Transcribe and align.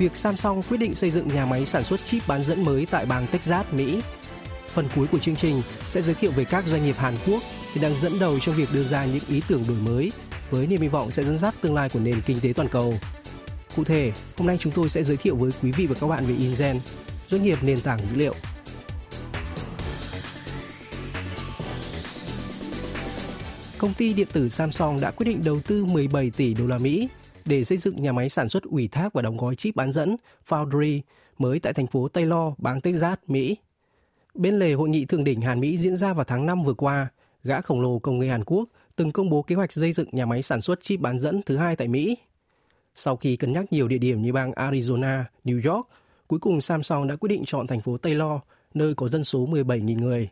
việc 0.00 0.16
Samsung 0.16 0.62
quyết 0.62 0.78
định 0.78 0.94
xây 0.94 1.10
dựng 1.10 1.28
nhà 1.28 1.46
máy 1.46 1.66
sản 1.66 1.84
xuất 1.84 2.00
chip 2.04 2.28
bán 2.28 2.42
dẫn 2.42 2.64
mới 2.64 2.86
tại 2.90 3.06
bang 3.06 3.26
Texas, 3.26 3.66
Mỹ. 3.72 4.02
Phần 4.68 4.88
cuối 4.96 5.06
của 5.12 5.18
chương 5.18 5.36
trình 5.36 5.62
sẽ 5.88 6.02
giới 6.02 6.14
thiệu 6.14 6.30
về 6.30 6.44
các 6.44 6.66
doanh 6.66 6.84
nghiệp 6.84 6.96
Hàn 6.98 7.14
Quốc 7.26 7.42
đang 7.80 7.94
dẫn 7.98 8.18
đầu 8.18 8.40
trong 8.40 8.54
việc 8.54 8.68
đưa 8.72 8.84
ra 8.84 9.04
những 9.04 9.22
ý 9.28 9.42
tưởng 9.48 9.64
đổi 9.68 9.76
mới 9.84 10.12
với 10.50 10.66
niềm 10.66 10.80
hy 10.80 10.88
vọng 10.88 11.10
sẽ 11.10 11.24
dẫn 11.24 11.38
dắt 11.38 11.54
tương 11.60 11.74
lai 11.74 11.88
của 11.88 12.00
nền 12.00 12.20
kinh 12.26 12.40
tế 12.40 12.52
toàn 12.56 12.68
cầu. 12.68 12.94
Cụ 13.76 13.84
thể, 13.84 14.12
hôm 14.36 14.46
nay 14.46 14.56
chúng 14.60 14.72
tôi 14.72 14.88
sẽ 14.88 15.02
giới 15.02 15.16
thiệu 15.16 15.36
với 15.36 15.50
quý 15.62 15.72
vị 15.72 15.86
và 15.86 15.94
các 16.00 16.06
bạn 16.06 16.26
về 16.26 16.34
InGen, 16.34 16.80
doanh 17.28 17.42
nghiệp 17.42 17.58
nền 17.62 17.80
tảng 17.80 18.06
dữ 18.06 18.16
liệu. 18.16 18.34
Công 23.78 23.94
ty 23.94 24.12
điện 24.12 24.28
tử 24.32 24.48
Samsung 24.48 25.00
đã 25.00 25.10
quyết 25.10 25.24
định 25.24 25.40
đầu 25.44 25.60
tư 25.66 25.84
17 25.84 26.30
tỷ 26.30 26.54
đô 26.54 26.66
la 26.66 26.78
Mỹ 26.78 27.08
để 27.44 27.64
xây 27.64 27.78
dựng 27.78 27.96
nhà 27.96 28.12
máy 28.12 28.28
sản 28.28 28.48
xuất 28.48 28.62
ủy 28.62 28.88
thác 28.88 29.12
và 29.12 29.22
đóng 29.22 29.36
gói 29.36 29.56
chip 29.56 29.76
bán 29.76 29.92
dẫn 29.92 30.16
Foundry 30.48 31.00
mới 31.38 31.60
tại 31.60 31.72
thành 31.72 31.86
phố 31.86 32.08
Taylor, 32.08 32.54
bang 32.58 32.80
Texas, 32.80 33.18
Mỹ. 33.26 33.56
Bên 34.34 34.58
lề 34.58 34.72
hội 34.72 34.88
nghị 34.88 35.04
thượng 35.04 35.24
đỉnh 35.24 35.40
Hàn 35.40 35.60
Mỹ 35.60 35.76
diễn 35.76 35.96
ra 35.96 36.12
vào 36.12 36.24
tháng 36.24 36.46
5 36.46 36.62
vừa 36.62 36.74
qua, 36.74 37.08
gã 37.44 37.60
khổng 37.60 37.80
lồ 37.80 37.98
công 37.98 38.18
nghệ 38.18 38.28
Hàn 38.28 38.44
Quốc 38.44 38.68
từng 38.96 39.12
công 39.12 39.30
bố 39.30 39.42
kế 39.42 39.54
hoạch 39.54 39.72
xây 39.72 39.92
dựng 39.92 40.08
nhà 40.12 40.26
máy 40.26 40.42
sản 40.42 40.60
xuất 40.60 40.82
chip 40.82 41.00
bán 41.00 41.18
dẫn 41.18 41.42
thứ 41.46 41.56
hai 41.56 41.76
tại 41.76 41.88
Mỹ. 41.88 42.16
Sau 42.94 43.16
khi 43.16 43.36
cân 43.36 43.52
nhắc 43.52 43.72
nhiều 43.72 43.88
địa 43.88 43.98
điểm 43.98 44.22
như 44.22 44.32
bang 44.32 44.52
Arizona, 44.52 45.24
New 45.44 45.72
York, 45.74 45.88
cuối 46.26 46.38
cùng 46.38 46.60
Samsung 46.60 47.06
đã 47.06 47.16
quyết 47.16 47.28
định 47.28 47.44
chọn 47.46 47.66
thành 47.66 47.80
phố 47.80 47.96
Taylor, 47.96 48.40
nơi 48.74 48.94
có 48.94 49.08
dân 49.08 49.24
số 49.24 49.46
17.000 49.46 50.00
người. 50.00 50.28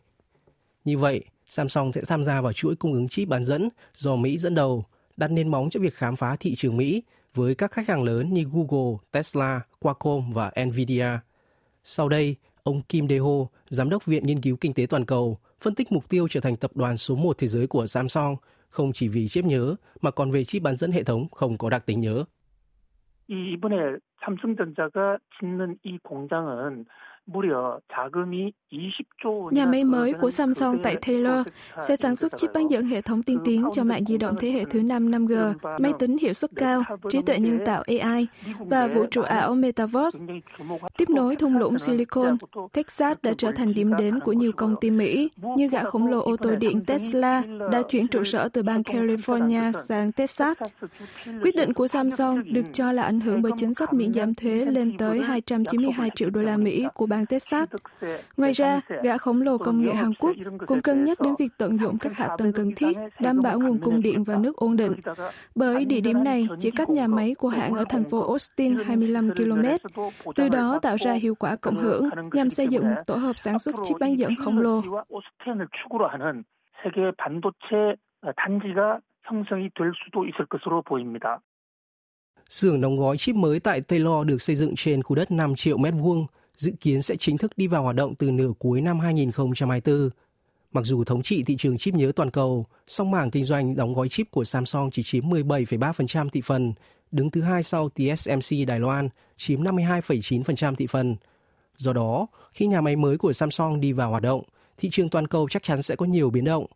Như 0.84 0.98
vậy, 0.98 1.24
Samsung 1.48 1.92
sẽ 1.92 2.00
tham 2.06 2.24
gia 2.24 2.40
vào 2.40 2.52
chuỗi 2.52 2.76
cung 2.76 2.92
ứng 2.92 3.08
chip 3.08 3.28
bán 3.28 3.44
dẫn 3.44 3.68
do 3.94 4.16
Mỹ 4.16 4.38
dẫn 4.38 4.54
đầu, 4.54 4.84
đặt 5.17 5.31
nền 5.31 5.51
móng 5.51 5.69
cho 5.69 5.79
việc 5.79 5.93
khám 5.93 6.15
phá 6.15 6.35
thị 6.39 6.55
trường 6.55 6.77
Mỹ 6.77 7.03
với 7.33 7.55
các 7.55 7.71
khách 7.71 7.87
hàng 7.87 8.03
lớn 8.03 8.33
như 8.33 8.45
Google, 8.53 8.97
Tesla, 9.11 9.61
Qualcomm 9.79 10.33
và 10.33 10.51
Nvidia. 10.65 11.07
Sau 11.83 12.09
đây, 12.09 12.35
ông 12.63 12.81
Kim 12.81 13.07
Dae-ho, 13.07 13.45
giám 13.69 13.89
đốc 13.89 14.05
Viện 14.05 14.25
Nghiên 14.25 14.41
cứu 14.41 14.57
Kinh 14.61 14.73
tế 14.73 14.85
Toàn 14.89 15.05
cầu, 15.05 15.37
phân 15.61 15.75
tích 15.75 15.91
mục 15.91 16.09
tiêu 16.09 16.27
trở 16.27 16.39
thành 16.39 16.55
tập 16.55 16.71
đoàn 16.75 16.97
số 16.97 17.15
1 17.15 17.37
thế 17.37 17.47
giới 17.47 17.67
của 17.67 17.85
Samsung 17.85 18.35
không 18.69 18.93
chỉ 18.93 19.07
vì 19.07 19.27
chip 19.27 19.45
nhớ 19.45 19.75
mà 20.01 20.11
còn 20.11 20.31
về 20.31 20.43
chip 20.43 20.61
bán 20.61 20.75
dẫn 20.75 20.91
hệ 20.91 21.03
thống 21.03 21.27
không 21.31 21.57
có 21.57 21.69
đặc 21.69 21.85
tính 21.85 21.99
nhớ. 21.99 22.23
이번에 23.29 23.75
삼성전자가 24.21 25.17
짓는 25.39 25.77
이 25.83 25.97
공장은 26.03 26.85
Nhà 29.50 29.66
máy 29.66 29.84
mới 29.84 30.12
của 30.12 30.30
Samsung 30.30 30.78
tại 30.82 30.96
Taylor 31.06 31.46
sẽ 31.88 31.96
sản 31.96 32.16
xuất 32.16 32.36
chip 32.36 32.52
bán 32.54 32.70
dẫn 32.70 32.84
hệ 32.84 33.00
thống 33.00 33.22
tiên 33.22 33.38
tiến 33.44 33.64
cho 33.72 33.84
mạng 33.84 34.04
di 34.04 34.18
động 34.18 34.36
thế 34.40 34.50
hệ 34.50 34.64
thứ 34.64 34.82
5 34.82 35.10
5G, 35.10 35.54
máy 35.78 35.92
tính 35.98 36.18
hiệu 36.18 36.32
suất 36.32 36.50
cao, 36.56 36.82
trí 37.10 37.22
tuệ 37.22 37.38
nhân 37.38 37.58
tạo 37.66 37.84
AI 37.86 38.26
và 38.58 38.86
vũ 38.86 39.06
trụ 39.10 39.22
ảo 39.22 39.54
Metaverse. 39.54 40.24
Tiếp 40.98 41.10
nối 41.10 41.36
thung 41.36 41.58
lũng 41.58 41.78
Silicon, 41.78 42.36
Texas 42.72 43.18
đã 43.22 43.32
trở 43.38 43.52
thành 43.52 43.74
điểm 43.74 43.96
đến 43.98 44.20
của 44.20 44.32
nhiều 44.32 44.52
công 44.52 44.76
ty 44.80 44.90
Mỹ 44.90 45.30
như 45.56 45.68
gã 45.68 45.82
khổng 45.84 46.06
lồ 46.06 46.20
ô 46.20 46.36
tô 46.36 46.56
điện 46.56 46.84
Tesla 46.84 47.42
đã 47.72 47.82
chuyển 47.82 48.08
trụ 48.08 48.24
sở 48.24 48.48
từ 48.48 48.62
bang 48.62 48.82
California 48.82 49.72
sang 49.72 50.12
Texas. 50.12 50.56
Quyết 51.42 51.56
định 51.56 51.72
của 51.72 51.88
Samsung 51.88 52.52
được 52.52 52.64
cho 52.72 52.92
là 52.92 53.02
ảnh 53.02 53.20
hưởng 53.20 53.42
bởi 53.42 53.52
chính 53.56 53.74
sách 53.74 53.92
miễn 53.92 54.12
giảm 54.12 54.34
thuế 54.34 54.64
lên 54.64 54.96
tới 54.98 55.20
292 55.20 56.10
triệu 56.16 56.30
đô 56.30 56.40
la 56.40 56.56
Mỹ 56.56 56.86
của 56.94 57.06
bang 57.06 57.17
bang 57.17 57.25
Texas. 57.25 57.69
Ngoài 58.37 58.51
ra, 58.51 58.81
gã 59.03 59.17
khổng 59.17 59.41
lồ 59.41 59.57
công 59.57 59.81
nghệ 59.81 59.93
Hàn 59.93 60.13
Quốc 60.19 60.35
cũng 60.67 60.81
cân 60.81 61.05
nhắc 61.05 61.21
đến 61.21 61.33
việc 61.39 61.51
tận 61.57 61.79
dụng 61.79 61.97
các 61.97 62.17
hạ 62.17 62.29
tầng 62.37 62.53
cần 62.53 62.71
thiết, 62.75 62.97
đảm 63.19 63.41
bảo 63.41 63.59
nguồn 63.59 63.79
cung 63.79 64.01
điện 64.01 64.23
và 64.23 64.37
nước 64.37 64.55
ổn 64.55 64.75
định. 64.75 64.93
Bởi 65.55 65.85
địa 65.85 65.99
điểm 65.99 66.23
này 66.23 66.47
chỉ 66.59 66.71
cách 66.71 66.89
nhà 66.89 67.07
máy 67.07 67.35
của 67.35 67.49
hãng 67.49 67.73
ở 67.73 67.85
thành 67.89 68.03
phố 68.09 68.27
Austin 68.27 68.75
25 68.75 69.31
km, 69.35 69.65
từ 70.35 70.49
đó 70.49 70.79
tạo 70.81 70.95
ra 70.95 71.13
hiệu 71.13 71.35
quả 71.35 71.55
cộng 71.55 71.75
hưởng 71.75 72.09
nhằm 72.31 72.49
xây 72.49 72.67
dựng 72.67 72.89
một 72.89 73.01
tổ 73.07 73.15
hợp 73.15 73.33
sản 73.37 73.59
xuất 73.59 73.75
chip 73.83 73.97
bán 73.99 74.19
dẫn 74.19 74.35
khổng 74.35 74.59
lồ. 74.59 74.81
세계 76.83 77.11
반도체 77.17 77.95
단지가 78.35 78.99
형성이 79.23 79.69
될 79.75 79.91
수도 80.03 80.25
있을 80.25 80.45
것으로 80.45 80.81
보입니다. 80.83 81.39
Xưởng 82.49 82.81
đóng 82.81 82.97
gói 82.97 83.17
chip 83.17 83.35
mới 83.35 83.59
tại 83.59 83.81
Taylor 83.81 84.27
được 84.27 84.41
xây 84.41 84.55
dựng 84.55 84.73
trên 84.77 85.03
khu 85.03 85.15
đất 85.15 85.31
5 85.31 85.55
triệu 85.55 85.77
mét 85.77 85.93
vuông 85.93 86.25
dự 86.58 86.72
kiến 86.80 87.02
sẽ 87.02 87.16
chính 87.16 87.38
thức 87.38 87.52
đi 87.56 87.66
vào 87.66 87.82
hoạt 87.82 87.96
động 87.96 88.14
từ 88.14 88.30
nửa 88.30 88.52
cuối 88.58 88.80
năm 88.80 89.00
2024. 89.00 90.10
Mặc 90.72 90.84
dù 90.84 91.04
thống 91.04 91.22
trị 91.22 91.42
thị 91.42 91.56
trường 91.58 91.78
chip 91.78 91.94
nhớ 91.94 92.12
toàn 92.16 92.30
cầu, 92.30 92.66
song 92.88 93.10
mảng 93.10 93.30
kinh 93.30 93.44
doanh 93.44 93.76
đóng 93.76 93.94
gói 93.94 94.08
chip 94.08 94.30
của 94.30 94.44
Samsung 94.44 94.90
chỉ 94.90 95.02
chiếm 95.02 95.24
17,3% 95.24 96.28
thị 96.28 96.40
phần, 96.44 96.72
đứng 97.10 97.30
thứ 97.30 97.40
hai 97.40 97.62
sau 97.62 97.88
TSMC 97.88 98.66
Đài 98.66 98.80
Loan, 98.80 99.08
chiếm 99.36 99.62
52,9% 99.62 100.74
thị 100.74 100.86
phần. 100.86 101.16
Do 101.76 101.92
đó, 101.92 102.26
khi 102.52 102.66
nhà 102.66 102.80
máy 102.80 102.96
mới 102.96 103.18
của 103.18 103.32
Samsung 103.32 103.80
đi 103.80 103.92
vào 103.92 104.10
hoạt 104.10 104.22
động, 104.22 104.42
thị 104.78 104.88
trường 104.92 105.08
toàn 105.08 105.26
cầu 105.26 105.48
chắc 105.48 105.62
chắn 105.62 105.82
sẽ 105.82 105.96
có 105.96 106.06
nhiều 106.06 106.30
biến 106.30 106.44
động. 106.44 106.66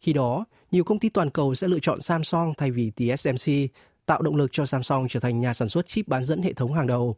Khi 0.00 0.12
đó, 0.12 0.44
nhiều 0.70 0.84
công 0.84 0.98
ty 0.98 1.08
toàn 1.08 1.30
cầu 1.30 1.54
sẽ 1.54 1.68
lựa 1.68 1.78
chọn 1.82 2.00
Samsung 2.00 2.52
thay 2.58 2.70
vì 2.70 2.90
TSMC, 2.90 3.52
tạo 4.06 4.22
động 4.22 4.36
lực 4.36 4.52
cho 4.52 4.66
Samsung 4.66 5.06
trở 5.08 5.20
thành 5.20 5.40
nhà 5.40 5.54
sản 5.54 5.68
xuất 5.68 5.86
chip 5.86 6.08
bán 6.08 6.24
dẫn 6.24 6.42
hệ 6.42 6.52
thống 6.52 6.72
hàng 6.72 6.86
đầu. 6.86 7.16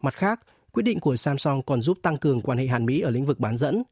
Mặt 0.00 0.14
khác, 0.14 0.40
Quyết 0.74 0.82
định 0.82 1.00
của 1.00 1.16
Samsung 1.16 1.62
còn 1.62 1.80
giúp 1.82 1.98
tăng 2.02 2.16
cường 2.16 2.40
quan 2.40 2.58
hệ 2.58 2.66
Hàn 2.66 2.86
Mỹ 2.86 3.00
ở 3.00 3.10
lĩnh 3.10 3.26
vực 3.26 3.40
bán 3.40 3.58
dẫn. 3.58 3.82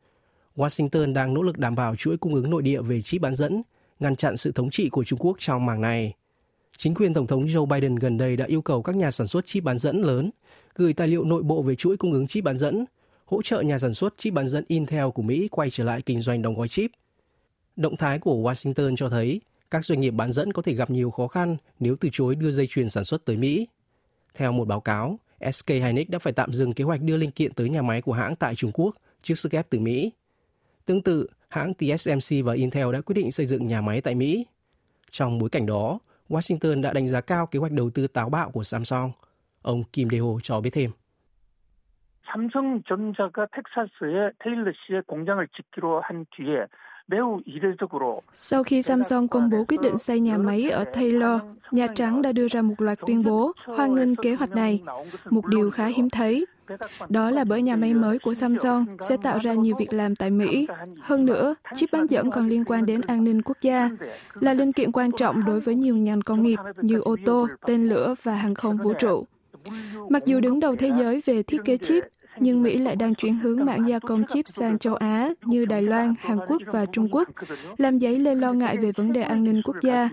Washington 0.57 1.13
đang 1.13 1.35
nỗ 1.35 1.43
lực 1.43 1.59
đảm 1.59 1.75
bảo 1.75 1.97
chuỗi 1.97 2.17
cung 2.17 2.35
ứng 2.35 2.51
nội 2.51 2.63
địa 2.63 2.81
về 2.83 3.03
chip 3.03 3.21
bán 3.21 3.37
dẫn, 3.37 3.63
ngăn 4.01 4.17
chặn 4.17 4.37
sự 4.37 4.53
thống 4.53 4.71
trị 4.71 4.89
của 4.89 5.05
Trung 5.05 5.19
Quốc 5.19 5.37
trong 5.39 5.67
mảng 5.67 5.81
này. 5.81 6.15
Chính 6.77 6.95
quyền 6.95 7.15
Tổng 7.15 7.27
thống 7.27 7.47
Joe 7.47 7.67
Biden 7.67 7.97
gần 7.97 8.17
đây 8.17 8.37
đã 8.37 8.45
yêu 8.45 8.63
cầu 8.63 8.83
các 8.83 8.97
nhà 8.97 9.11
sản 9.11 9.27
xuất 9.27 9.47
chip 9.47 9.65
bán 9.65 9.79
dẫn 9.79 10.03
lớn 10.03 10.31
gửi 10.75 10.93
tài 10.93 11.09
liệu 11.09 11.25
nội 11.25 11.43
bộ 11.43 11.63
về 11.63 11.75
chuỗi 11.75 11.97
cung 11.97 12.13
ứng 12.13 12.27
chip 12.27 12.45
bán 12.45 12.59
dẫn, 12.59 12.85
hỗ 13.25 13.43
trợ 13.43 13.61
nhà 13.61 13.79
sản 13.79 13.95
xuất 13.95 14.15
chip 14.17 14.35
bán 14.35 14.49
dẫn 14.49 14.65
Intel 14.69 15.09
của 15.15 15.23
Mỹ 15.23 15.49
quay 15.51 15.71
trở 15.71 15.85
lại 15.85 16.03
kinh 16.03 16.21
doanh 16.21 16.43
đóng 16.43 16.55
gói 16.55 16.69
chip. 16.69 16.91
Động 17.77 17.97
thái 17.97 18.19
của 18.19 18.35
Washington 18.35 18.97
cho 18.97 19.09
thấy 19.09 19.41
các 19.71 19.85
doanh 19.85 20.01
nghiệp 20.01 20.11
bán 20.11 20.33
dẫn 20.33 20.53
có 20.53 20.63
thể 20.63 20.75
gặp 20.75 20.91
nhiều 20.91 21.11
khó 21.11 21.27
khăn 21.27 21.57
nếu 21.81 21.97
từ 22.01 22.09
chối 22.13 22.35
đưa 22.35 22.51
dây 22.51 22.67
chuyền 22.67 22.91
sản 22.91 23.05
xuất 23.05 23.25
tới 23.25 23.37
Mỹ. 23.37 23.67
Theo 24.35 24.53
một 24.53 24.69
báo 24.69 24.81
cáo, 24.81 25.19
SK 25.52 25.68
Hynix 25.68 26.10
đã 26.10 26.20
phải 26.20 26.34
tạm 26.34 26.54
dừng 26.54 26.74
kế 26.74 26.84
hoạch 26.84 27.02
đưa 27.02 27.18
linh 27.18 27.32
kiện 27.32 27.54
tới 27.54 27.70
nhà 27.70 27.82
máy 27.82 28.02
của 28.02 28.14
hãng 28.14 28.36
tại 28.36 28.56
Trung 28.56 28.72
Quốc 28.74 28.96
trước 29.22 29.36
sức 29.36 29.52
ép 29.52 29.70
từ 29.70 29.80
Mỹ. 29.80 30.12
Tương 30.86 31.04
tự, 31.04 31.28
hãng 31.50 31.74
TSMC 31.74 32.46
và 32.46 32.54
Intel 32.54 32.94
đã 32.94 33.02
quyết 33.02 33.14
định 33.14 33.32
xây 33.32 33.46
dựng 33.46 33.68
nhà 33.68 33.82
máy 33.82 34.02
tại 34.02 34.16
Mỹ. 34.16 34.46
Trong 35.12 35.38
bối 35.38 35.50
cảnh 35.50 35.66
đó, 35.66 36.00
Washington 36.30 36.82
đã 36.82 36.94
đánh 36.94 37.08
giá 37.08 37.22
cao 37.22 37.46
kế 37.46 37.60
hoạch 37.60 37.72
đầu 37.72 37.90
tư 37.90 38.08
táo 38.08 38.30
bạo 38.30 38.52
của 38.52 38.64
Samsung. 38.64 39.12
Ông 39.62 39.84
Kim 39.84 40.08
Dae-ho 40.08 40.40
cho 40.44 40.62
biết 40.62 40.70
thêm. 40.74 40.92
삼성전자가 42.28 43.48
텍사스에 43.54 44.32
테일러시에 44.40 45.02
공장을 45.08 45.48
짓기로 45.56 46.02
한 46.02 46.26
뒤에 46.36 46.68
sau 48.35 48.63
khi 48.63 48.83
Samsung 48.83 49.29
công 49.29 49.51
bố 49.51 49.65
quyết 49.69 49.81
định 49.81 49.99
xây 49.99 50.21
nhà 50.21 50.39
máy 50.39 50.71
ở 50.71 50.85
Taylor, 50.85 51.41
Nhà 51.71 51.87
Trắng 51.95 52.23
đã 52.23 52.33
đưa 52.33 52.49
ra 52.49 52.63
một 52.63 52.75
loạt 52.79 52.99
tuyên 53.07 53.23
bố 53.25 53.53
hoan 53.65 53.95
nghênh 53.95 54.17
kế 54.17 54.35
hoạch 54.35 54.51
này, 54.51 54.83
một 55.31 55.47
điều 55.47 55.71
khá 55.71 55.87
hiếm 55.87 56.11
thấy. 56.11 56.47
Đó 57.09 57.31
là 57.31 57.45
bởi 57.45 57.63
nhà 57.63 57.77
máy 57.77 57.95
mới 57.95 58.19
của 58.19 58.35
Samsung 58.35 58.85
sẽ 59.09 59.17
tạo 59.23 59.39
ra 59.39 59.53
nhiều 59.53 59.77
việc 59.79 59.93
làm 59.93 60.17
tại 60.17 60.31
Mỹ. 60.31 60.67
Hơn 61.01 61.25
nữa, 61.25 61.55
chip 61.75 61.93
bán 61.93 62.07
dẫn 62.07 62.31
còn 62.31 62.49
liên 62.49 62.65
quan 62.65 62.87
đến 62.87 63.01
an 63.01 63.25
ninh 63.25 63.43
quốc 63.43 63.57
gia, 63.63 63.91
là 64.41 64.55
linh 64.55 64.73
kiện 64.73 64.93
quan 64.93 65.13
trọng 65.13 65.45
đối 65.45 65.61
với 65.61 65.75
nhiều 65.75 65.97
ngành 65.97 66.23
công 66.23 66.43
nghiệp 66.43 66.59
như 66.83 67.01
ô 67.01 67.17
tô, 67.25 67.49
tên 67.67 67.89
lửa 67.89 68.15
và 68.23 68.35
hàng 68.35 68.55
không 68.55 68.77
vũ 68.77 68.93
trụ. 68.93 69.27
Mặc 70.09 70.23
dù 70.27 70.41
đứng 70.41 70.61
đầu 70.61 70.77
thế 70.77 70.93
giới 70.99 71.23
về 71.25 71.43
thiết 71.43 71.61
kế 71.65 71.77
chip, 71.77 72.05
nhưng 72.40 72.64
Mỹ 72.64 72.78
lại 72.78 72.96
đang 72.96 73.16
chuyển 73.16 73.38
hướng 73.38 73.66
mạng 73.66 73.88
gia 73.88 74.00
công 74.00 74.24
chip 74.26 74.48
sang 74.48 74.80
châu 74.80 74.96
Á 74.96 75.30
như 75.42 75.66
Đài 75.66 75.82
Loan, 75.82 76.14
Hàn 76.20 76.38
Quốc 76.48 76.62
và 76.66 76.86
Trung 76.86 77.08
Quốc, 77.12 77.30
làm 77.78 78.00
dấy 78.00 78.20
lên 78.20 78.40
lo 78.40 78.54
ngại 78.54 78.78
về 78.78 78.92
vấn 78.96 79.14
đề 79.14 79.22
an 79.22 79.44
ninh 79.44 79.62
quốc 79.66 79.76
gia. 79.82 80.10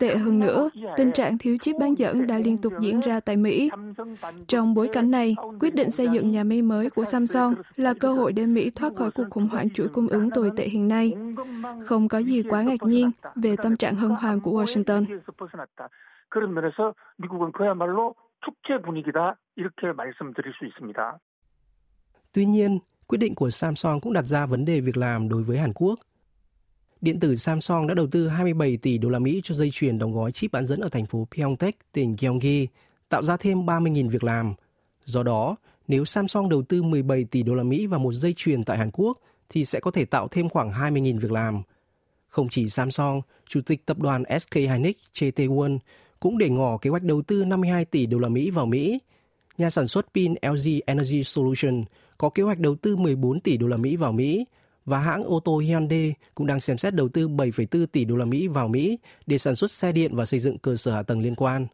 Tệ 0.00 0.16
hơn 0.16 0.38
nữa, 0.38 0.70
tình 0.96 1.12
trạng 1.12 1.38
thiếu 1.38 1.56
chip 1.60 1.76
bán 1.80 1.98
dẫn 1.98 2.26
đã 2.26 2.38
liên 2.38 2.58
tục 2.58 2.72
diễn 2.80 3.00
ra 3.00 3.20
tại 3.20 3.36
Mỹ. 3.36 3.70
Trong 4.48 4.74
bối 4.74 4.88
cảnh 4.92 5.10
này, 5.10 5.36
quyết 5.60 5.74
định 5.74 5.90
xây 5.90 6.08
dựng 6.08 6.30
nhà 6.30 6.44
máy 6.44 6.62
mới 6.62 6.90
của 6.90 7.04
Samsung 7.04 7.54
là 7.76 7.94
cơ 8.00 8.12
hội 8.12 8.32
để 8.32 8.46
Mỹ 8.46 8.70
thoát 8.70 8.94
khỏi 8.96 9.10
cuộc 9.10 9.24
khủng 9.30 9.48
hoảng 9.48 9.70
chuỗi 9.70 9.88
cung 9.88 10.08
ứng 10.08 10.30
tồi 10.30 10.50
tệ 10.56 10.68
hiện 10.68 10.88
nay. 10.88 11.14
Không 11.84 12.08
có 12.08 12.18
gì 12.18 12.42
quá 12.42 12.62
ngạc 12.62 12.82
nhiên 12.82 13.10
về 13.34 13.56
tâm 13.56 13.76
trạng 13.76 13.96
hân 13.96 14.10
hoan 14.10 14.40
của 14.40 14.62
Washington. 14.62 15.04
그런 16.30 16.52
면에서 16.54 16.94
미국은 17.16 17.52
그야말로 17.52 18.14
축제 18.44 18.80
분위기다 18.82 19.36
이렇게 19.56 19.92
말씀드릴 19.92 20.52
수 20.58 20.66
있습니다. 20.66 21.18
Tuy 22.33 22.45
nhiên, 22.45 22.79
quyết 23.07 23.17
định 23.17 23.35
của 23.35 23.49
Samsung 23.49 23.99
cũng 23.99 24.13
đặt 24.13 24.25
ra 24.25 24.45
vấn 24.45 24.65
đề 24.65 24.79
việc 24.79 24.97
làm 24.97 25.29
đối 25.29 25.43
với 25.43 25.57
Hàn 25.57 25.73
Quốc. 25.75 25.99
Điện 27.01 27.19
tử 27.19 27.35
Samsung 27.35 27.87
đã 27.87 27.93
đầu 27.93 28.07
tư 28.07 28.27
27 28.27 28.77
tỷ 28.77 28.97
đô 28.97 29.09
la 29.09 29.19
Mỹ 29.19 29.41
cho 29.43 29.55
dây 29.55 29.69
chuyền 29.73 29.99
đóng 29.99 30.13
gói 30.13 30.31
chip 30.31 30.51
bán 30.51 30.67
dẫn 30.67 30.79
ở 30.79 30.89
thành 30.89 31.05
phố 31.05 31.27
Pyeongtaek, 31.31 31.91
tỉnh 31.91 32.15
Gyeonggi, 32.19 32.67
tạo 33.09 33.23
ra 33.23 33.37
thêm 33.37 33.65
30.000 33.65 34.09
việc 34.09 34.23
làm. 34.23 34.53
Do 35.05 35.23
đó, 35.23 35.55
nếu 35.87 36.05
Samsung 36.05 36.49
đầu 36.49 36.61
tư 36.61 36.81
17 36.81 37.23
tỷ 37.23 37.43
đô 37.43 37.53
la 37.53 37.63
Mỹ 37.63 37.87
vào 37.87 37.99
một 37.99 38.11
dây 38.11 38.33
chuyền 38.37 38.63
tại 38.63 38.77
Hàn 38.77 38.89
Quốc 38.93 39.19
thì 39.49 39.65
sẽ 39.65 39.79
có 39.79 39.91
thể 39.91 40.05
tạo 40.05 40.27
thêm 40.27 40.49
khoảng 40.49 40.71
20.000 40.71 41.19
việc 41.19 41.31
làm. 41.31 41.61
Không 42.27 42.49
chỉ 42.49 42.69
Samsung, 42.69 43.21
Chủ 43.49 43.61
tịch 43.61 43.85
tập 43.85 43.99
đoàn 43.99 44.23
SK 44.39 44.55
Hynix 44.55 44.95
JT 45.13 45.31
Tae-won 45.31 45.77
cũng 46.19 46.37
để 46.37 46.49
ngỏ 46.49 46.77
kế 46.77 46.89
hoạch 46.89 47.03
đầu 47.03 47.21
tư 47.21 47.45
52 47.45 47.85
tỷ 47.85 48.05
đô 48.05 48.17
la 48.17 48.29
Mỹ 48.29 48.49
vào 48.49 48.65
Mỹ. 48.65 48.99
Nhà 49.57 49.69
sản 49.69 49.87
xuất 49.87 50.05
pin 50.13 50.33
LG 50.41 50.79
Energy 50.85 51.23
Solution 51.23 51.83
có 52.18 52.28
kế 52.28 52.42
hoạch 52.42 52.58
đầu 52.58 52.74
tư 52.74 52.96
14 52.96 53.40
tỷ 53.40 53.56
đô 53.56 53.66
la 53.66 53.76
Mỹ 53.76 53.96
vào 53.96 54.12
Mỹ 54.12 54.46
và 54.84 54.98
hãng 54.98 55.24
ô 55.24 55.40
tô 55.40 55.58
Hyundai 55.58 56.14
cũng 56.34 56.46
đang 56.46 56.60
xem 56.60 56.78
xét 56.78 56.94
đầu 56.94 57.08
tư 57.08 57.28
7,4 57.28 57.86
tỷ 57.86 58.04
đô 58.04 58.16
la 58.16 58.24
Mỹ 58.24 58.48
vào 58.48 58.68
Mỹ 58.68 58.98
để 59.26 59.38
sản 59.38 59.54
xuất 59.54 59.70
xe 59.70 59.92
điện 59.92 60.16
và 60.16 60.24
xây 60.24 60.40
dựng 60.40 60.58
cơ 60.58 60.76
sở 60.76 60.92
hạ 60.92 61.02
tầng 61.02 61.20
liên 61.20 61.34
quan. 61.34 61.66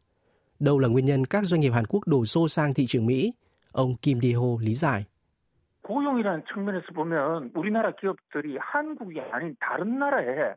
Đâu 0.61 0.79
là 0.79 0.89
nguyên 0.89 1.07
nhân 1.07 1.25
các 1.25 1.45
doanh 1.45 1.61
nghiệp 1.61 1.71
Hàn 1.71 1.87
Quốc 1.87 2.07
đổ 2.07 2.25
xô 2.25 2.49
sang 2.49 2.75
thị 2.75 2.87
trường 2.87 3.07
Mỹ? 3.07 3.33
Ông 3.73 3.97
Kim 3.97 4.21
Dae-ho 4.21 4.59
lý 4.61 4.75
giải. 4.75 5.05
고용이라는 5.85 6.45
측면에서 6.49 6.87
보면 6.95 7.51
우리나라 7.55 7.93
기업들이 7.93 8.57
한국이 8.59 9.21
아닌 9.21 9.55
다른 9.61 9.99
나라에 9.99 10.55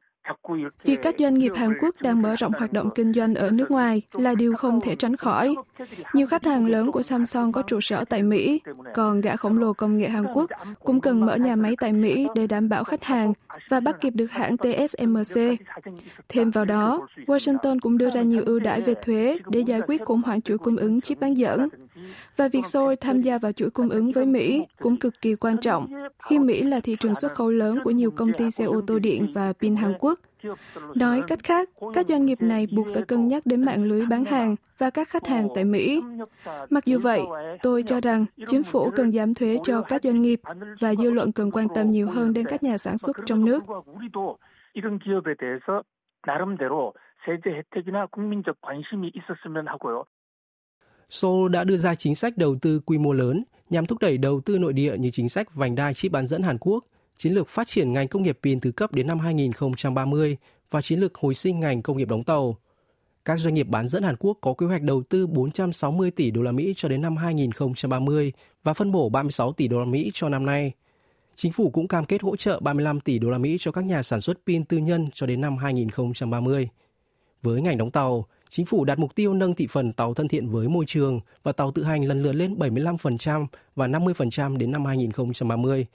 Việc 0.85 1.03
các 1.03 1.15
doanh 1.19 1.39
nghiệp 1.39 1.53
Hàn 1.57 1.73
Quốc 1.81 1.95
đang 2.01 2.23
mở 2.23 2.35
rộng 2.37 2.53
hoạt 2.59 2.73
động 2.73 2.91
kinh 2.95 3.13
doanh 3.13 3.35
ở 3.35 3.51
nước 3.51 3.71
ngoài 3.71 4.03
là 4.13 4.35
điều 4.35 4.57
không 4.57 4.81
thể 4.81 4.97
tránh 4.97 5.17
khỏi. 5.17 5.55
Nhiều 6.15 6.27
khách 6.27 6.45
hàng 6.45 6.67
lớn 6.67 6.93
của 6.93 7.03
Samsung 7.03 7.53
có 7.53 7.63
trụ 7.63 7.81
sở 7.81 8.05
tại 8.05 8.23
Mỹ, 8.23 8.61
còn 8.95 9.21
gã 9.21 9.37
khổng 9.37 9.59
lồ 9.59 9.73
công 9.73 9.99
nghệ 9.99 10.09
Hàn 10.09 10.25
Quốc 10.35 10.51
cũng 10.85 11.01
cần 11.01 11.21
mở 11.21 11.37
nhà 11.37 11.57
máy 11.57 11.75
tại 11.81 11.93
Mỹ 11.93 12.27
để 12.35 12.47
đảm 12.47 12.69
bảo 12.69 12.85
khách 12.85 13.05
hàng 13.05 13.33
và 13.69 13.81
bắt 13.81 14.01
kịp 14.01 14.11
được 14.11 14.31
hãng 14.31 14.57
TSMC. 14.57 15.41
Thêm 16.29 16.51
vào 16.51 16.65
đó, 16.65 17.07
Washington 17.27 17.79
cũng 17.81 17.99
đưa 17.99 18.11
ra 18.11 18.23
nhiều 18.23 18.43
ưu 18.47 18.61
đãi 18.61 18.81
về 18.81 18.95
thuế 19.05 19.39
để 19.47 19.61
giải 19.61 19.81
quyết 19.87 20.05
khủng 20.05 20.23
hoảng 20.23 20.43
chuỗi 20.43 20.59
cung 20.59 20.77
ứng 20.77 21.01
chip 21.01 21.21
bán 21.21 21.37
dẫn. 21.37 21.69
Và 22.36 22.48
việc 22.48 22.66
Seoul 22.66 22.94
tham 23.02 23.22
gia 23.22 23.38
vào 23.38 23.52
chuỗi 23.52 23.70
cung 23.70 23.90
ứng 23.90 24.12
với 24.12 24.26
Mỹ 24.26 24.66
cũng 24.80 24.98
cực 24.98 25.22
kỳ 25.22 25.36
quan 25.36 25.58
trọng, 25.58 25.88
khi 26.30 26.40
Mỹ 26.40 26.64
là 26.64 26.80
thị 26.80 26.96
trường 27.00 27.16
xuất 27.16 27.34
khẩu 27.34 27.50
lớn 27.50 27.80
của 27.84 27.92
nhiều 27.92 28.12
công 28.12 28.34
ty 28.34 28.52
xe 28.52 28.66
ô 28.66 28.82
tô 28.88 29.00
điện 29.00 29.28
và 29.34 29.54
pin 29.54 29.76
Hàn 29.76 29.94
Quốc. 30.00 30.20
Nói 30.96 31.24
cách 31.28 31.40
khác, 31.44 31.70
các 31.94 32.08
doanh 32.08 32.26
nghiệp 32.26 32.42
này 32.42 32.68
buộc 32.76 32.88
phải 32.94 33.04
cân 33.04 33.28
nhắc 33.28 33.46
đến 33.46 33.66
mạng 33.66 33.84
lưới 33.84 34.06
bán 34.06 34.26
hàng 34.26 34.56
và 34.78 34.90
các 34.90 35.10
khách 35.10 35.28
hàng 35.28 35.48
tại 35.56 35.66
Mỹ. 35.66 36.02
Mặc 36.70 36.86
dù 36.86 37.00
vậy, 37.00 37.22
tôi 37.64 37.84
cho 37.84 38.02
rằng 38.02 38.26
chính 38.48 38.64
phủ 38.64 38.90
cần 38.96 39.12
giảm 39.12 39.34
thuế 39.34 39.58
cho 39.64 39.82
các 39.82 40.04
doanh 40.04 40.22
nghiệp 40.22 40.42
và 40.80 40.96
dư 40.96 41.12
luận 41.12 41.32
cần 41.32 41.52
quan 41.52 41.68
tâm 41.76 41.92
nhiều 41.92 42.10
hơn 42.10 42.34
đến 42.34 42.46
các 42.46 42.64
nhà 42.64 42.78
sản 42.78 42.98
xuất 42.98 43.16
trong 43.26 43.46
nước. 43.46 43.64
나름대로 46.28 46.94
세제 47.24 47.50
혜택이나 47.58 48.08
국민적 48.08 48.60
관심이 48.62 49.12
있었으면 49.16 49.68
하고요. 49.68 50.06
Seoul 51.13 51.51
đã 51.51 51.65
đưa 51.65 51.77
ra 51.77 51.95
chính 51.95 52.15
sách 52.15 52.37
đầu 52.37 52.57
tư 52.63 52.81
quy 52.81 52.99
mô 52.99 53.13
lớn 53.13 53.45
nhằm 53.71 53.87
thúc 53.87 53.99
đẩy 53.99 54.19
đầu 54.19 54.41
tư 54.41 54.59
nội 54.59 54.73
địa 54.73 54.97
như 54.97 55.11
chính 55.11 55.29
sách 55.29 55.55
vành 55.55 55.75
đai 55.75 55.95
chip 55.95 56.13
bán 56.13 56.27
dẫn 56.27 56.43
Hàn 56.43 56.59
Quốc, 56.61 56.85
chiến 57.17 57.33
lược 57.33 57.49
phát 57.49 57.69
triển 57.69 57.93
ngành 57.93 58.09
công 58.09 58.23
nghiệp 58.23 58.39
pin 58.43 58.61
thứ 58.61 58.73
cấp 58.73 58.93
đến 58.93 59.07
năm 59.07 59.19
2030 59.19 60.37
và 60.71 60.83
chiến 60.83 61.01
lược 61.01 61.15
hồi 61.15 61.35
sinh 61.35 61.61
ngành 61.61 61.83
công 61.83 61.97
nghiệp 61.97 62.09
đóng 62.09 62.23
tàu. 62.23 62.57
Các 63.25 63.41
doanh 63.41 63.55
nghiệp 63.55 63.69
bán 63.69 63.89
dẫn 63.89 64.03
Hàn 64.03 64.17
Quốc 64.17 64.39
có 64.41 64.55
kế 64.55 64.67
hoạch 64.67 64.83
đầu 64.83 65.03
tư 65.03 65.27
460 65.27 66.11
tỷ 66.11 66.31
đô 66.31 66.43
la 66.43 66.53
Mỹ 66.53 66.75
cho 66.77 66.89
đến 66.89 67.03
năm 67.03 67.17
2030 67.17 68.33
và 68.63 68.75
phân 68.75 68.93
bổ 68.93 69.09
36 69.09 69.53
tỷ 69.53 69.69
đô 69.69 69.79
la 69.79 69.85
Mỹ 69.85 70.11
cho 70.15 70.29
năm 70.29 70.47
nay. 70.47 70.73
Chính 71.37 71.53
phủ 71.53 71.71
cũng 71.71 71.89
cam 71.89 72.05
kết 72.05 72.23
hỗ 72.23 72.37
trợ 72.37 72.61
35 72.61 73.01
tỷ 73.01 73.19
đô 73.19 73.31
la 73.31 73.39
Mỹ 73.39 73.57
cho 73.61 73.73
các 73.73 73.85
nhà 73.85 74.03
sản 74.03 74.21
xuất 74.21 74.39
pin 74.47 74.65
tư 74.65 74.77
nhân 74.77 75.09
cho 75.15 75.27
đến 75.27 75.41
năm 75.41 75.57
2030. 75.57 76.69
Với 77.43 77.63
ngành 77.63 77.79
đóng 77.79 77.91
tàu, 77.91 78.27
chính 78.52 78.66
phủ 78.66 78.86
đặt 78.86 79.00
mục 79.00 79.16
tiêu 79.16 79.34
nâng 79.34 79.54
thị 79.54 79.68
phần 79.68 79.94
tàu 79.94 80.14
thân 80.14 80.28
thiện 80.28 80.48
với 80.48 80.68
môi 80.68 80.86
trường 80.88 81.20
và 81.44 81.52
tàu 81.52 81.72
tự 81.72 81.84
hành 81.84 82.06
lần 82.06 82.24
lượt 82.24 82.34
lên 82.34 82.56
75% 82.56 83.48
và 83.76 83.88
50% 83.88 84.58
đến 84.58 84.72
năm 84.72 84.86
2030. 84.86 85.86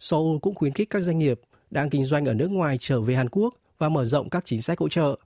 Seoul 0.00 0.38
cũng 0.42 0.54
khuyến 0.54 0.72
khích 0.72 0.90
các 0.90 1.00
doanh 1.00 1.18
nghiệp 1.18 1.40
đang 1.70 1.90
kinh 1.90 2.04
doanh 2.04 2.24
ở 2.24 2.34
nước 2.34 2.50
ngoài 2.50 2.76
trở 2.80 3.00
về 3.00 3.14
Hàn 3.14 3.28
Quốc 3.28 3.54
và 3.78 3.88
mở 3.88 4.04
rộng 4.04 4.28
các 4.30 4.44
chính 4.44 4.62
sách 4.62 4.78
hỗ 4.78 4.88
trợ. 4.88 5.16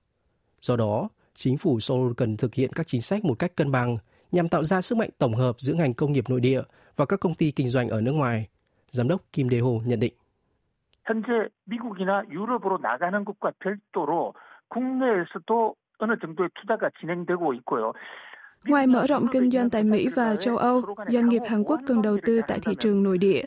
Do 0.61 0.77
đó, 0.77 1.09
chính 1.35 1.59
phủ 1.59 1.81
Seoul 1.81 2.13
cần 2.17 2.37
thực 2.37 2.55
hiện 2.55 2.71
các 2.75 2.89
chính 2.89 3.03
sách 3.03 3.25
một 3.25 3.39
cách 3.39 3.57
cân 3.57 3.73
bằng 3.73 3.97
nhằm 4.33 4.49
tạo 4.49 4.65
ra 4.65 4.81
sức 4.81 4.99
mạnh 4.99 5.11
tổng 5.19 5.35
hợp 5.35 5.57
giữa 5.59 5.75
ngành 5.75 5.95
công 5.95 6.13
nghiệp 6.13 6.25
nội 6.29 6.41
địa 6.41 6.63
và 6.97 7.07
các 7.07 7.21
công 7.21 7.35
ty 7.35 7.51
kinh 7.51 7.69
doanh 7.69 7.89
ở 7.89 8.01
nước 8.01 8.13
ngoài. 8.13 8.49
Giám 8.91 9.09
đốc 9.09 9.23
Kim 9.33 9.49
Dae-ho 9.49 9.81
nhận 9.85 10.01
định. 10.01 10.15
현재 11.09 11.49
미국이나 11.65 12.23
유럽으로 12.31 12.79
나가는 12.83 13.25
것과 13.25 13.53
별도로 13.61 14.35
국내에서도 14.69 15.75
Ngoài 18.66 18.88
mở 18.88 19.08
rộng 19.08 19.28
kinh 19.32 19.52
doanh 19.52 19.70
tại 19.70 19.84
Mỹ 19.84 20.08
và 20.16 20.36
châu 20.36 20.58
Âu, 20.58 20.82
doanh 21.10 21.30
nghiệp 21.30 21.42
Hàn 21.48 21.64
Quốc 21.64 21.80
cần 21.88 22.02
đầu 22.02 22.18
tư 22.26 22.42
tại 22.48 22.60
thị 22.60 22.76
trường 22.80 23.04
nội 23.04 23.18
địa, 23.18 23.44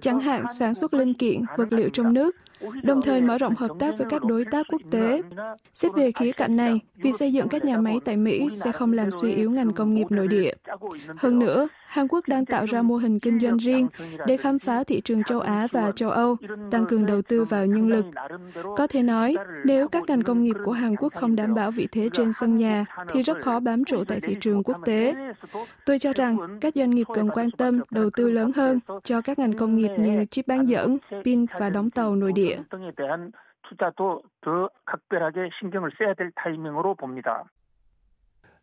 chẳng 0.00 0.20
hạn 0.20 0.44
sản 0.58 0.74
xuất 0.74 0.94
linh 0.94 1.14
kiện, 1.14 1.40
vật 1.56 1.72
liệu 1.72 1.88
trong 1.88 2.12
nước, 2.12 2.36
đồng 2.82 3.02
thời 3.02 3.20
mở 3.20 3.38
rộng 3.38 3.54
hợp 3.54 3.70
tác 3.78 3.94
với 3.98 4.06
các 4.10 4.24
đối 4.24 4.44
tác 4.44 4.66
quốc 4.70 4.80
tế. 4.90 5.22
Xét 5.72 5.92
về 5.94 6.12
khía 6.12 6.32
cạnh 6.32 6.56
này, 6.56 6.80
việc 6.96 7.12
xây 7.18 7.32
dựng 7.32 7.48
các 7.48 7.64
nhà 7.64 7.76
máy 7.76 8.00
tại 8.04 8.16
Mỹ 8.16 8.48
sẽ 8.50 8.72
không 8.72 8.92
làm 8.92 9.10
suy 9.10 9.32
yếu 9.32 9.50
ngành 9.50 9.72
công 9.72 9.94
nghiệp 9.94 10.06
nội 10.10 10.28
địa. 10.28 10.52
Hơn 11.16 11.38
nữa, 11.38 11.68
Hàn 11.92 12.08
Quốc 12.08 12.28
đang 12.28 12.44
tạo 12.44 12.64
ra 12.64 12.82
mô 12.82 12.96
hình 12.96 13.20
kinh 13.20 13.40
doanh 13.40 13.56
riêng 13.56 13.88
để 14.26 14.36
khám 14.36 14.58
phá 14.58 14.84
thị 14.84 15.00
trường 15.00 15.22
châu 15.22 15.40
Á 15.40 15.66
và 15.72 15.92
châu 15.92 16.10
Âu, 16.10 16.36
tăng 16.70 16.86
cường 16.86 17.06
đầu 17.06 17.22
tư 17.22 17.44
vào 17.44 17.66
nhân 17.66 17.88
lực. 17.88 18.04
Có 18.76 18.86
thể 18.86 19.02
nói, 19.02 19.36
nếu 19.64 19.88
các 19.88 20.02
ngành 20.08 20.22
công 20.22 20.42
nghiệp 20.42 20.56
của 20.64 20.72
Hàn 20.72 20.96
Quốc 20.96 21.12
không 21.14 21.36
đảm 21.36 21.54
bảo 21.54 21.70
vị 21.70 21.88
thế 21.92 22.08
trên 22.12 22.32
sân 22.32 22.56
nhà, 22.56 22.84
thì 23.12 23.22
rất 23.22 23.40
khó 23.40 23.60
bám 23.60 23.84
trụ 23.84 24.04
tại 24.04 24.20
thị 24.20 24.36
trường 24.40 24.62
quốc 24.62 24.76
tế. 24.84 25.14
Tôi 25.86 25.98
cho 25.98 26.12
rằng 26.12 26.58
các 26.60 26.74
doanh 26.74 26.90
nghiệp 26.90 27.06
cần 27.14 27.30
quan 27.30 27.50
tâm 27.50 27.80
đầu 27.90 28.10
tư 28.10 28.30
lớn 28.30 28.52
hơn 28.56 28.80
cho 29.04 29.20
các 29.20 29.38
ngành 29.38 29.52
công 29.52 29.76
nghiệp 29.76 29.90
như 29.98 30.24
chip 30.24 30.46
bán 30.46 30.68
dẫn, 30.68 30.98
pin 31.24 31.46
và 31.60 31.70
đóng 31.70 31.90
tàu 31.90 32.16
nội 32.16 32.32
địa. 32.32 32.58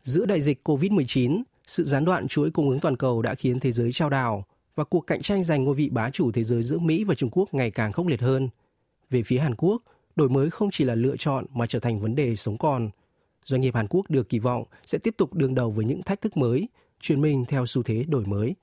Giữa 0.01 0.25
đại 0.25 0.41
dịch 0.41 0.59
COVID-19, 0.63 1.43
sự 1.69 1.83
gián 1.83 2.05
đoạn 2.05 2.27
chuỗi 2.27 2.51
cung 2.51 2.69
ứng 2.69 2.79
toàn 2.79 2.97
cầu 2.97 3.21
đã 3.21 3.35
khiến 3.35 3.59
thế 3.59 3.71
giới 3.71 3.91
trao 3.93 4.09
đảo 4.09 4.45
và 4.75 4.83
cuộc 4.83 5.01
cạnh 5.07 5.21
tranh 5.21 5.43
giành 5.43 5.63
ngôi 5.63 5.75
vị 5.75 5.89
bá 5.89 6.09
chủ 6.09 6.31
thế 6.31 6.43
giới 6.43 6.63
giữa 6.63 6.79
Mỹ 6.79 7.03
và 7.03 7.15
Trung 7.15 7.29
Quốc 7.31 7.53
ngày 7.53 7.71
càng 7.71 7.91
khốc 7.91 8.07
liệt 8.07 8.21
hơn. 8.21 8.49
Về 9.09 9.23
phía 9.23 9.37
Hàn 9.37 9.55
Quốc, 9.55 9.81
đổi 10.15 10.29
mới 10.29 10.49
không 10.49 10.69
chỉ 10.71 10.83
là 10.83 10.95
lựa 10.95 11.17
chọn 11.17 11.45
mà 11.53 11.67
trở 11.67 11.79
thành 11.79 11.99
vấn 11.99 12.15
đề 12.15 12.35
sống 12.35 12.57
còn. 12.57 12.89
Doanh 13.45 13.61
nghiệp 13.61 13.75
Hàn 13.75 13.87
Quốc 13.89 14.09
được 14.09 14.29
kỳ 14.29 14.39
vọng 14.39 14.63
sẽ 14.85 14.97
tiếp 14.97 15.13
tục 15.17 15.33
đương 15.33 15.55
đầu 15.55 15.71
với 15.71 15.85
những 15.85 16.03
thách 16.03 16.21
thức 16.21 16.37
mới, 16.37 16.67
chuyển 17.01 17.21
mình 17.21 17.45
theo 17.45 17.65
xu 17.65 17.83
thế 17.83 18.05
đổi 18.07 18.25
mới. 18.25 18.55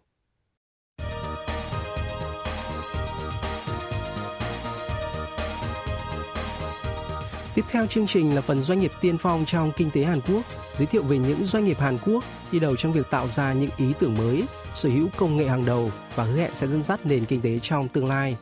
Tiếp 7.56 7.64
theo 7.68 7.86
chương 7.86 8.06
trình 8.06 8.34
là 8.34 8.40
phần 8.40 8.60
doanh 8.60 8.80
nghiệp 8.80 8.92
tiên 9.00 9.18
phong 9.18 9.44
trong 9.46 9.70
kinh 9.76 9.90
tế 9.90 10.02
Hàn 10.04 10.20
Quốc, 10.28 10.42
giới 10.76 10.86
thiệu 10.86 11.02
về 11.02 11.18
những 11.18 11.44
doanh 11.44 11.64
nghiệp 11.64 11.78
Hàn 11.78 11.98
Quốc 12.06 12.24
đi 12.52 12.58
đầu 12.58 12.76
trong 12.76 12.92
việc 12.92 13.10
tạo 13.10 13.28
ra 13.28 13.52
những 13.52 13.70
ý 13.76 13.92
tưởng 14.00 14.14
mới, 14.18 14.44
sở 14.74 14.88
hữu 14.88 15.08
công 15.16 15.36
nghệ 15.36 15.46
hàng 15.46 15.64
đầu 15.64 15.90
và 16.14 16.24
hứa 16.24 16.36
hẹn 16.36 16.50
sẽ 16.54 16.66
dẫn 16.66 16.82
dắt 16.82 17.06
nền 17.06 17.24
kinh 17.24 17.40
tế 17.40 17.58
trong 17.58 17.88
tương 17.88 18.06
lai. 18.06 18.36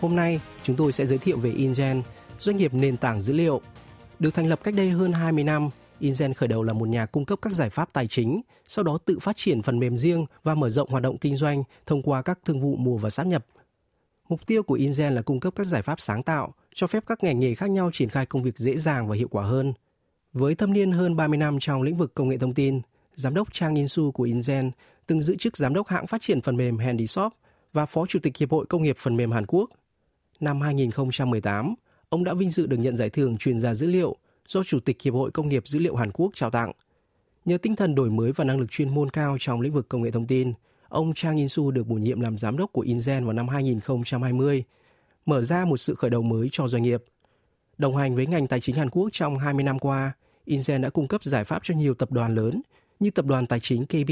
Hôm 0.00 0.16
nay, 0.16 0.40
chúng 0.62 0.76
tôi 0.76 0.92
sẽ 0.92 1.06
giới 1.06 1.18
thiệu 1.18 1.38
về 1.38 1.50
InGen, 1.50 2.02
doanh 2.40 2.56
nghiệp 2.56 2.74
nền 2.74 2.96
tảng 2.96 3.20
dữ 3.20 3.32
liệu. 3.32 3.60
Được 4.18 4.34
thành 4.34 4.46
lập 4.46 4.60
cách 4.64 4.74
đây 4.74 4.90
hơn 4.90 5.12
20 5.12 5.44
năm, 5.44 5.70
InGen 6.00 6.34
khởi 6.34 6.48
đầu 6.48 6.62
là 6.62 6.72
một 6.72 6.88
nhà 6.88 7.06
cung 7.06 7.24
cấp 7.24 7.38
các 7.42 7.52
giải 7.52 7.70
pháp 7.70 7.92
tài 7.92 8.08
chính, 8.08 8.40
sau 8.68 8.82
đó 8.82 8.98
tự 9.04 9.18
phát 9.18 9.36
triển 9.36 9.62
phần 9.62 9.78
mềm 9.78 9.96
riêng 9.96 10.26
và 10.42 10.54
mở 10.54 10.70
rộng 10.70 10.90
hoạt 10.90 11.02
động 11.02 11.18
kinh 11.18 11.36
doanh 11.36 11.62
thông 11.86 12.02
qua 12.02 12.22
các 12.22 12.38
thương 12.44 12.60
vụ 12.60 12.76
mua 12.76 12.96
và 12.96 13.10
sáp 13.10 13.26
nhập. 13.26 13.44
Mục 14.28 14.46
tiêu 14.46 14.62
của 14.62 14.74
InGen 14.74 15.14
là 15.14 15.22
cung 15.22 15.40
cấp 15.40 15.52
các 15.56 15.64
giải 15.64 15.82
pháp 15.82 16.00
sáng 16.00 16.22
tạo, 16.22 16.54
cho 16.74 16.86
phép 16.86 17.04
các 17.06 17.24
ngành 17.24 17.40
nghề 17.40 17.54
khác 17.54 17.70
nhau 17.70 17.90
triển 17.92 18.08
khai 18.08 18.26
công 18.26 18.42
việc 18.42 18.58
dễ 18.58 18.76
dàng 18.76 19.08
và 19.08 19.16
hiệu 19.16 19.28
quả 19.28 19.44
hơn. 19.44 19.72
Với 20.32 20.54
thâm 20.54 20.72
niên 20.72 20.92
hơn 20.92 21.16
30 21.16 21.38
năm 21.38 21.58
trong 21.60 21.82
lĩnh 21.82 21.96
vực 21.96 22.14
công 22.14 22.28
nghệ 22.28 22.38
thông 22.38 22.54
tin, 22.54 22.80
giám 23.14 23.34
đốc 23.34 23.52
Chang 23.52 23.74
In-su 23.74 24.12
của 24.12 24.22
InGen 24.22 24.70
từng 25.06 25.20
giữ 25.20 25.36
chức 25.36 25.56
giám 25.56 25.74
đốc 25.74 25.88
hãng 25.88 26.06
phát 26.06 26.20
triển 26.20 26.40
phần 26.40 26.56
mềm 26.56 26.76
Handysoft 26.76 27.30
và 27.72 27.86
phó 27.86 28.06
chủ 28.06 28.18
tịch 28.22 28.36
Hiệp 28.36 28.50
hội 28.50 28.66
Công 28.66 28.82
nghiệp 28.82 28.96
Phần 28.98 29.16
mềm 29.16 29.30
Hàn 29.30 29.46
Quốc. 29.46 29.70
Năm 30.40 30.60
2018, 30.60 31.74
ông 32.08 32.24
đã 32.24 32.34
vinh 32.34 32.50
dự 32.50 32.66
được 32.66 32.76
nhận 32.76 32.96
giải 32.96 33.10
thưởng 33.10 33.38
chuyên 33.38 33.60
gia 33.60 33.74
dữ 33.74 33.86
liệu 33.86 34.16
do 34.48 34.62
Chủ 34.62 34.80
tịch 34.80 35.02
Hiệp 35.02 35.14
hội 35.14 35.30
Công 35.30 35.48
nghiệp 35.48 35.68
Dữ 35.68 35.78
liệu 35.78 35.96
Hàn 35.96 36.10
Quốc 36.12 36.32
trao 36.34 36.50
tặng. 36.50 36.72
Nhờ 37.44 37.58
tinh 37.58 37.76
thần 37.76 37.94
đổi 37.94 38.10
mới 38.10 38.32
và 38.32 38.44
năng 38.44 38.58
lực 38.58 38.70
chuyên 38.70 38.94
môn 38.94 39.10
cao 39.10 39.36
trong 39.40 39.60
lĩnh 39.60 39.72
vực 39.72 39.88
công 39.88 40.02
nghệ 40.02 40.10
thông 40.10 40.26
tin, 40.26 40.52
ông 40.88 41.14
Chang 41.14 41.36
In-su 41.36 41.70
được 41.70 41.86
bổ 41.86 41.94
nhiệm 41.94 42.20
làm 42.20 42.38
giám 42.38 42.56
đốc 42.56 42.72
của 42.72 42.80
InGen 42.80 43.24
vào 43.24 43.32
năm 43.32 43.48
2020 43.48 44.64
mở 45.26 45.42
ra 45.42 45.64
một 45.64 45.76
sự 45.76 45.94
khởi 45.94 46.10
đầu 46.10 46.22
mới 46.22 46.48
cho 46.52 46.68
doanh 46.68 46.82
nghiệp. 46.82 47.04
Đồng 47.78 47.96
hành 47.96 48.14
với 48.14 48.26
ngành 48.26 48.46
tài 48.46 48.60
chính 48.60 48.76
Hàn 48.76 48.90
Quốc 48.90 49.08
trong 49.12 49.38
20 49.38 49.64
năm 49.64 49.78
qua, 49.78 50.12
Inzen 50.46 50.82
đã 50.82 50.90
cung 50.90 51.08
cấp 51.08 51.24
giải 51.24 51.44
pháp 51.44 51.60
cho 51.62 51.74
nhiều 51.74 51.94
tập 51.94 52.12
đoàn 52.12 52.34
lớn 52.34 52.62
như 53.00 53.10
tập 53.10 53.26
đoàn 53.26 53.46
tài 53.46 53.60
chính 53.60 53.86
KB, 53.86 54.10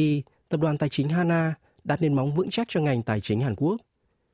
tập 0.48 0.60
đoàn 0.60 0.78
tài 0.78 0.88
chính 0.88 1.08
Hana, 1.08 1.54
đặt 1.84 2.02
nền 2.02 2.14
móng 2.14 2.32
vững 2.34 2.50
chắc 2.50 2.66
cho 2.70 2.80
ngành 2.80 3.02
tài 3.02 3.20
chính 3.20 3.40
Hàn 3.40 3.54
Quốc. 3.56 3.76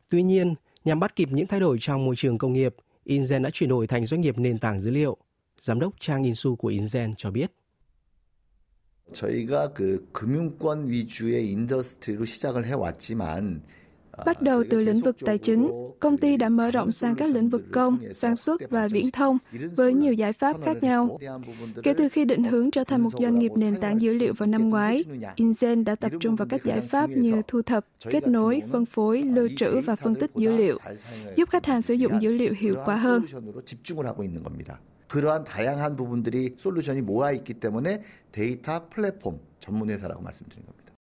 Tuy 0.09 0.23
nhiên, 0.23 0.55
nhằm 0.85 1.01
bắt 1.01 1.17
kịp 1.17 1.29
những 1.33 1.47
thay 1.47 1.61
đổi 1.61 1.79
trong 1.81 2.05
môi 2.05 2.17
trường 2.17 2.39
công 2.39 2.53
nghiệp, 2.53 2.75
Inzen 3.05 3.43
đã 3.43 3.51
chuyển 3.53 3.71
đổi 3.71 3.87
thành 3.87 4.07
doanh 4.07 4.21
nghiệp 4.21 4.39
nền 4.39 4.59
tảng 4.59 4.81
dữ 4.81 4.91
liệu. 4.91 5.17
Giám 5.61 5.81
đốc 5.81 5.95
Chang 6.01 6.23
In-su 6.23 6.57
của 6.57 6.71
Inzen 6.71 7.15
cho 7.17 7.31
biết. 7.31 7.53
저희가 9.14 9.74
그 9.74 10.08
금융권 10.12 10.90
위주의 10.90 11.50
인더스트리로 11.52 12.26
시작을 12.26 12.66
해왔지만 12.66 13.62
Bắt 14.26 14.42
đầu 14.42 14.64
từ 14.70 14.80
lĩnh 14.80 15.00
vực 15.00 15.16
tài 15.26 15.38
chính, 15.38 15.72
công 16.00 16.18
ty 16.18 16.38
đã 16.38 16.50
mở 16.50 16.72
rộng 16.72 16.92
sang 16.92 17.16
các 17.16 17.30
lĩnh 17.30 17.50
vực 17.50 17.62
công, 17.72 18.00
sản 18.14 18.36
xuất 18.36 18.62
và 18.70 18.88
viễn 18.88 19.12
thông 19.12 19.38
với 19.76 19.94
nhiều 19.94 20.14
giải 20.14 20.34
pháp 20.34 20.58
khác 20.66 20.78
nhau. 20.84 21.20
Kể 21.84 21.94
từ 21.98 22.10
khi 22.10 22.26
định 22.26 22.44
hướng 22.44 22.72
trở 22.72 22.84
thành 22.84 23.02
một 23.02 23.10
doanh 23.20 23.40
nghiệp 23.40 23.52
nền 23.56 23.76
tảng 23.76 24.02
dữ 24.02 24.14
liệu 24.14 24.34
vào 24.34 24.48
năm 24.48 24.70
ngoái, 24.70 25.04
Inzen 25.36 25.84
đã 25.84 25.96
tập 25.96 26.12
trung 26.20 26.36
vào 26.36 26.48
các 26.50 26.64
giải 26.64 26.82
pháp 26.82 27.10
như 27.10 27.42
thu 27.48 27.62
thập, 27.62 27.86
kết 28.10 28.28
nối, 28.28 28.62
phân 28.72 28.86
phối, 28.86 29.24
lưu 29.24 29.48
trữ 29.58 29.82
và 29.82 29.96
phân 29.96 30.16
tích 30.16 30.32
dữ 30.36 30.58
liệu, 30.58 30.78
giúp 31.36 31.50
khách 31.50 31.66
hàng 31.66 31.82
sử 31.82 31.94
dụng 31.94 32.22
dữ 32.22 32.34
liệu 32.34 32.54
hiệu 32.58 32.76
quả 32.86 32.96
hơn. 32.96 33.26
그러한 35.12 35.44
다양한 35.44 35.96
부분들이 35.96 36.56
솔루션이 36.58 37.02
모아 37.02 37.32
있기 37.32 37.54
때문에 37.54 38.02
데이터 38.32 38.88
플랫폼 38.90 39.40
전문 39.60 39.90
회사라고 39.90 40.22
말씀드린 40.22 40.66
겁니다. 40.66 40.94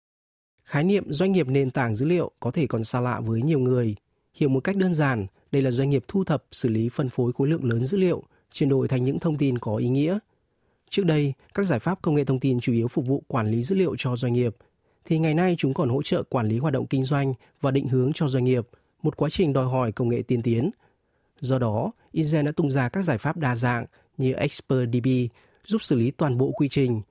Khái 0.64 0.84
niệm 0.84 1.12
doanh 1.12 1.32
nghiệp 1.32 1.48
nền 1.48 1.70
tảng 1.70 1.94
dữ 1.94 2.06
liệu 2.06 2.30
có 2.40 2.50
thể 2.50 2.66
còn 2.66 2.84
xa 2.84 3.00
lạ 3.00 3.20
với 3.20 3.42
nhiều 3.42 3.58
người. 3.58 3.96
Hiểu 4.34 4.48
một 4.48 4.60
cách 4.60 4.76
đơn 4.76 4.94
giản, 4.94 5.26
đây 5.52 5.62
là 5.62 5.70
doanh 5.70 5.90
nghiệp 5.90 6.04
thu 6.08 6.24
thập, 6.24 6.44
xử 6.52 6.68
lý, 6.68 6.88
phân 6.88 7.08
phối 7.08 7.32
khối 7.32 7.48
lượng 7.48 7.64
lớn 7.64 7.86
dữ 7.86 7.98
liệu, 7.98 8.22
chuyển 8.52 8.68
đổi 8.68 8.88
thành 8.88 9.04
những 9.04 9.18
thông 9.18 9.38
tin 9.38 9.58
có 9.58 9.76
ý 9.76 9.88
nghĩa. 9.88 10.18
Trước 10.90 11.06
đây, 11.06 11.32
các 11.54 11.66
giải 11.66 11.78
pháp 11.78 12.02
công 12.02 12.14
nghệ 12.14 12.24
thông 12.24 12.40
tin 12.40 12.60
chủ 12.60 12.72
yếu 12.72 12.88
phục 12.88 13.06
vụ 13.06 13.22
quản 13.28 13.50
lý 13.50 13.62
dữ 13.62 13.76
liệu 13.76 13.94
cho 13.98 14.16
doanh 14.16 14.32
nghiệp, 14.32 14.56
thì 15.04 15.18
ngày 15.18 15.34
nay 15.34 15.54
chúng 15.58 15.74
còn 15.74 15.88
hỗ 15.88 16.02
trợ 16.02 16.22
quản 16.22 16.48
lý 16.48 16.58
hoạt 16.58 16.72
động 16.72 16.86
kinh 16.86 17.02
doanh 17.02 17.34
và 17.60 17.70
định 17.70 17.88
hướng 17.88 18.12
cho 18.12 18.28
doanh 18.28 18.44
nghiệp, 18.44 18.68
một 19.02 19.16
quá 19.16 19.28
trình 19.30 19.52
đòi 19.52 19.66
hỏi 19.66 19.92
công 19.92 20.08
nghệ 20.08 20.22
tiên 20.22 20.42
tiến. 20.42 20.70
Do 21.40 21.58
đó, 21.58 21.92
Inzen 22.12 22.44
đã 22.44 22.52
tung 22.52 22.70
ra 22.70 22.88
các 22.88 23.02
giải 23.02 23.18
pháp 23.18 23.36
đa 23.36 23.54
dạng 23.54 23.86
như 24.18 24.32
ExpertDB 24.32 25.08
giúp 25.64 25.82
xử 25.82 25.96
lý 25.96 26.10
toàn 26.10 26.38
bộ 26.38 26.52
quy 26.52 26.68
trình. 26.68 27.02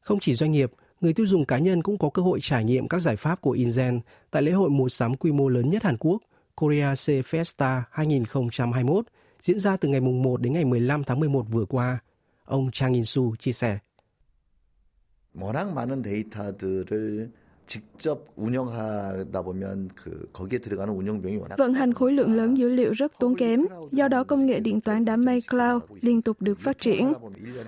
Không 0.00 0.20
chỉ 0.20 0.34
doanh 0.34 0.52
nghiệp, 0.52 0.72
người 1.00 1.12
tiêu 1.12 1.26
dùng 1.26 1.44
cá 1.44 1.58
nhân 1.58 1.82
cũng 1.82 1.98
có 1.98 2.10
cơ 2.10 2.22
hội 2.22 2.38
trải 2.42 2.64
nghiệm 2.64 2.88
các 2.88 2.98
giải 2.98 3.16
pháp 3.16 3.40
của 3.40 3.54
Inzen 3.54 4.00
tại 4.30 4.42
lễ 4.42 4.52
hội 4.52 4.70
mua 4.70 4.88
sắm 4.88 5.16
quy 5.16 5.32
mô 5.32 5.48
lớn 5.48 5.70
nhất 5.70 5.82
Hàn 5.82 5.96
Quốc, 5.96 6.22
Korea 6.54 6.94
C 6.94 7.06
Festa 7.08 7.82
2021, 7.90 9.06
diễn 9.40 9.58
ra 9.58 9.76
từ 9.76 9.88
ngày 9.88 10.00
1 10.00 10.40
đến 10.40 10.52
ngày 10.52 10.64
15 10.64 11.04
tháng 11.04 11.20
11 11.20 11.46
vừa 11.50 11.64
qua. 11.64 11.98
Ông 12.44 12.70
Chang 12.70 12.92
In-su 12.92 13.36
chia 13.36 13.52
sẻ. 13.52 13.78
워낙 15.34 15.72
많은 15.72 16.02
데이터들을 16.02 17.30
직접 17.66 18.26
운영하다 18.36 19.42
보면 19.42 19.88
그 19.94 20.28
거기에 20.32 20.58
들어가는 20.58 20.92
운영비용이 20.92 21.36
워낙 21.38 21.56
Vận 21.56 21.74
hành 21.74 21.92
khối 21.94 22.12
lượng 22.12 22.32
lớn 22.32 22.56
dữ 22.56 22.68
liệu 22.68 22.92
rất 22.92 23.12
tốn 23.18 23.34
kém, 23.34 23.60
do 23.92 24.08
đó 24.08 24.24
công 24.24 24.46
nghệ 24.46 24.60
điện 24.60 24.80
toán 24.80 25.04
đám 25.04 25.20
mây 25.24 25.42
cloud 25.50 25.82
liên 26.00 26.22
tục 26.22 26.36
được 26.40 26.58
phát 26.58 26.78
triển. 26.78 27.12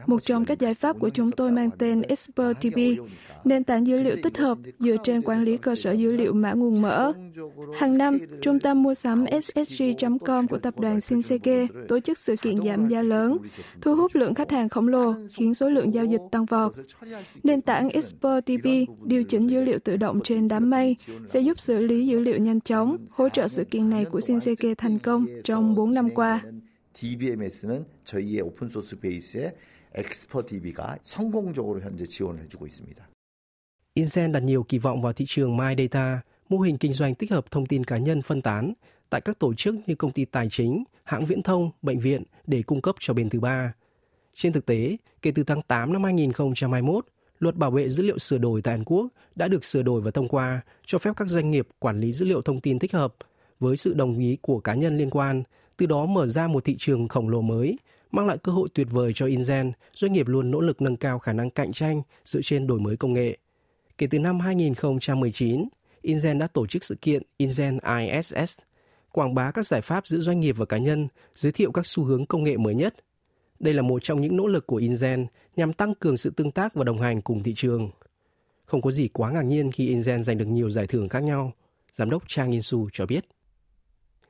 Một 0.06 0.22
trong 0.22 0.44
các 0.44 0.58
giải 0.58 0.74
pháp 0.74 0.96
của 1.00 1.08
chúng 1.08 1.30
tôi 1.30 1.50
mang 1.50 1.70
tên 1.78 2.02
ExpertDB, 2.02 2.78
nền 3.44 3.64
tảng 3.64 3.86
dữ 3.86 4.02
liệu 4.02 4.16
tích 4.22 4.38
hợp 4.38 4.58
dựa 4.78 4.96
trên 5.04 5.22
quản 5.22 5.42
lý 5.42 5.56
cơ 5.56 5.74
sở 5.74 5.92
dữ 5.92 6.12
liệu 6.12 6.32
mã 6.32 6.52
nguồn 6.52 6.82
mở. 6.82 7.12
Hàng 7.78 7.98
năm, 7.98 8.18
trung 8.42 8.60
tâm 8.60 8.82
mua 8.82 8.94
sắm 8.94 9.24
SSG.com 9.42 10.48
của 10.48 10.58
tập 10.58 10.74
đoàn 10.78 11.00
Shinsegae 11.00 11.66
tổ 11.88 12.00
chức 12.00 12.18
sự 12.18 12.34
kiện 12.42 12.64
giảm 12.64 12.88
giá 12.88 13.02
lớn, 13.02 13.38
thu 13.80 13.96
hút 13.96 14.10
lượng 14.14 14.34
khách 14.34 14.50
hàng 14.50 14.68
khổng 14.68 14.88
lồ, 14.88 15.14
khiến 15.36 15.54
số 15.54 15.68
lượng 15.68 15.94
giao 15.94 16.04
dịch 16.04 16.22
tăng 16.30 16.44
vọt. 16.44 16.72
Nền 17.42 17.60
tảng 17.60 17.88
ExpertDB 17.88 18.66
điều 19.04 19.22
chỉnh 19.22 19.50
dữ 19.50 19.60
liệu 19.60 19.78
tự 19.88 19.96
động 19.96 20.20
trên 20.24 20.48
đám 20.48 20.70
mây 20.70 20.96
sẽ 21.26 21.40
giúp 21.40 21.60
xử 21.60 21.78
lý 21.78 22.06
dữ 22.06 22.20
liệu 22.20 22.38
nhanh 22.38 22.60
chóng, 22.60 22.96
hỗ 23.10 23.28
trợ 23.28 23.48
sự 23.48 23.64
kiện 23.64 23.90
này 23.90 24.04
của 24.04 24.20
Shinsegae 24.20 24.74
thành 24.74 24.98
công 24.98 25.26
trong 25.44 25.74
4 25.74 25.94
năm 25.94 26.10
qua. 26.10 26.40
DBMS는 26.94 27.84
저희의 28.04 28.42
오픈소스 28.42 29.00
베이스의 29.00 29.52
엑스퍼DB가 29.94 30.98
성공적으로 31.02 31.80
현재 31.80 32.06
지원을 32.06 32.42
해주고 32.44 32.66
있습니다. 32.66 33.08
Inzen 33.94 34.32
đặt 34.32 34.42
nhiều 34.42 34.62
kỳ 34.62 34.78
vọng 34.78 35.02
vào 35.02 35.12
thị 35.12 35.24
trường 35.28 35.56
My 35.56 35.74
Data, 35.78 36.20
mô 36.48 36.60
hình 36.60 36.78
kinh 36.78 36.92
doanh 36.92 37.14
tích 37.14 37.30
hợp 37.30 37.50
thông 37.50 37.66
tin 37.66 37.84
cá 37.84 37.96
nhân 37.96 38.22
phân 38.22 38.42
tán 38.42 38.72
tại 39.10 39.20
các 39.20 39.38
tổ 39.38 39.54
chức 39.54 39.74
như 39.86 39.94
công 39.94 40.12
ty 40.12 40.24
tài 40.24 40.48
chính, 40.50 40.84
hãng 41.04 41.24
viễn 41.26 41.42
thông, 41.42 41.70
bệnh 41.82 42.00
viện 42.00 42.22
để 42.46 42.62
cung 42.62 42.80
cấp 42.80 42.94
cho 43.00 43.14
bên 43.14 43.28
thứ 43.28 43.40
ba. 43.40 43.74
Trên 44.34 44.52
thực 44.52 44.66
tế, 44.66 44.96
kể 45.22 45.32
từ 45.34 45.42
tháng 45.42 45.62
8 45.62 45.92
năm 45.92 46.04
2021, 46.04 47.06
Luật 47.39 47.55
bảo 47.55 47.71
vệ 47.71 47.89
dữ 47.89 48.03
liệu 48.03 48.19
sửa 48.19 48.37
đổi 48.37 48.61
tại 48.61 48.73
Hàn 48.73 48.83
Quốc 48.83 49.07
đã 49.35 49.47
được 49.47 49.65
sửa 49.65 49.81
đổi 49.81 50.01
và 50.01 50.11
thông 50.11 50.27
qua, 50.27 50.61
cho 50.85 50.97
phép 50.97 51.11
các 51.17 51.27
doanh 51.27 51.51
nghiệp 51.51 51.67
quản 51.79 51.99
lý 51.99 52.11
dữ 52.11 52.25
liệu 52.25 52.41
thông 52.41 52.61
tin 52.61 52.79
thích 52.79 52.93
hợp 52.93 53.15
với 53.59 53.77
sự 53.77 53.93
đồng 53.93 54.19
ý 54.19 54.37
của 54.41 54.59
cá 54.59 54.73
nhân 54.73 54.97
liên 54.97 55.09
quan, 55.09 55.43
từ 55.77 55.85
đó 55.85 56.05
mở 56.05 56.27
ra 56.27 56.47
một 56.47 56.65
thị 56.65 56.75
trường 56.79 57.07
khổng 57.07 57.29
lồ 57.29 57.41
mới, 57.41 57.77
mang 58.11 58.27
lại 58.27 58.37
cơ 58.37 58.51
hội 58.51 58.69
tuyệt 58.73 58.87
vời 58.91 59.11
cho 59.15 59.25
InGen. 59.25 59.71
doanh 59.93 60.13
nghiệp 60.13 60.27
luôn 60.27 60.51
nỗ 60.51 60.61
lực 60.61 60.81
nâng 60.81 60.97
cao 60.97 61.19
khả 61.19 61.33
năng 61.33 61.49
cạnh 61.49 61.71
tranh 61.71 62.01
dựa 62.25 62.41
trên 62.43 62.67
đổi 62.67 62.79
mới 62.79 62.97
công 62.97 63.13
nghệ. 63.13 63.37
Kể 63.97 64.07
từ 64.07 64.19
năm 64.19 64.39
2019, 64.39 65.67
InGen 66.01 66.39
đã 66.39 66.47
tổ 66.47 66.67
chức 66.67 66.83
sự 66.83 66.95
kiện 67.01 67.23
InGen 67.37 67.77
ISS, 67.99 68.59
quảng 69.11 69.35
bá 69.35 69.51
các 69.51 69.67
giải 69.67 69.81
pháp 69.81 70.07
giữa 70.07 70.19
doanh 70.19 70.39
nghiệp 70.39 70.57
và 70.57 70.65
cá 70.65 70.77
nhân, 70.77 71.07
giới 71.35 71.51
thiệu 71.51 71.71
các 71.71 71.85
xu 71.85 72.03
hướng 72.03 72.25
công 72.25 72.43
nghệ 72.43 72.57
mới 72.57 72.75
nhất– 72.75 72.95
đây 73.60 73.74
là 73.74 73.82
một 73.82 74.02
trong 74.02 74.20
những 74.20 74.36
nỗ 74.36 74.46
lực 74.46 74.66
của 74.66 74.78
Inzen 74.78 75.26
nhằm 75.56 75.72
tăng 75.72 75.94
cường 75.94 76.16
sự 76.16 76.30
tương 76.30 76.50
tác 76.50 76.74
và 76.74 76.84
đồng 76.84 77.00
hành 77.00 77.22
cùng 77.22 77.42
thị 77.42 77.54
trường. 77.54 77.90
Không 78.64 78.82
có 78.82 78.90
gì 78.90 79.08
quá 79.08 79.30
ngạc 79.30 79.42
nhiên 79.42 79.72
khi 79.72 79.96
Inzen 79.96 80.22
giành 80.22 80.38
được 80.38 80.48
nhiều 80.48 80.70
giải 80.70 80.86
thưởng 80.86 81.08
khác 81.08 81.22
nhau, 81.22 81.52
Giám 81.92 82.10
đốc 82.10 82.22
Chang 82.28 82.50
In-su 82.50 82.88
cho 82.92 83.06
biết. 83.06 83.24